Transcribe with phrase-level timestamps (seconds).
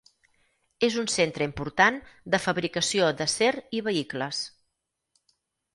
[0.87, 1.99] És un centre important
[2.35, 4.43] de fabricació d'acer i vehicles.